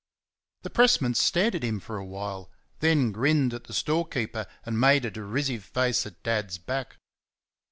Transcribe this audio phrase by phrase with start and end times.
[0.63, 5.11] The pressman stared at him for awhile; then grinned at the storekeeper, and made a
[5.11, 6.97] derisive face at Dad's back.